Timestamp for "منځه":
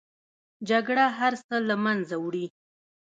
1.85-2.15